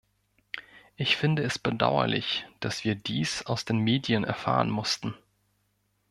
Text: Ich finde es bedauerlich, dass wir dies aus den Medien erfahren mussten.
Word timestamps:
Ich 0.95 1.15
finde 1.15 1.43
es 1.43 1.59
bedauerlich, 1.59 2.47
dass 2.59 2.83
wir 2.83 2.95
dies 2.95 3.45
aus 3.45 3.65
den 3.65 3.77
Medien 3.77 4.23
erfahren 4.23 4.71
mussten. 4.71 5.13